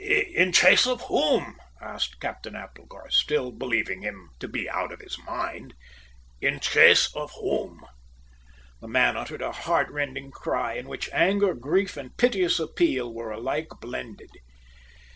"In 0.33 0.51
chase 0.51 0.87
of 0.87 0.99
whom?" 1.01 1.57
asked 1.79 2.19
Captain 2.19 2.55
Applegarth, 2.55 3.13
still 3.13 3.51
believing 3.51 4.01
him 4.01 4.31
to 4.39 4.47
be 4.47 4.67
out 4.67 4.91
of 4.91 4.99
his 4.99 5.15
mind. 5.27 5.75
"In 6.41 6.59
chase 6.59 7.15
of 7.15 7.31
whom?" 7.39 7.85
The 8.79 8.87
man 8.87 9.15
uttered 9.15 9.43
a 9.43 9.51
heart 9.51 9.91
rending 9.91 10.31
cry, 10.31 10.73
in 10.73 10.87
which 10.89 11.11
anger, 11.13 11.53
grief 11.53 11.97
and 11.97 12.17
piteous 12.17 12.59
appeal 12.59 13.13
were 13.13 13.29
alike 13.29 13.69
blended. 13.79 14.31